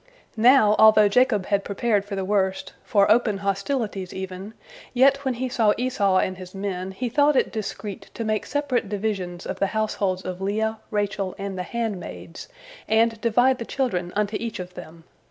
[0.35, 4.55] Now, although Jacob had prepared for the worst, for open hostilities even,
[4.95, 8.89] yet when he saw Esau and his men, he thought it discreet to make separate
[8.89, 12.47] divisions of the households of Leah, Rachel, and the handmaids,
[12.87, 15.03] and divide the children unto each of them.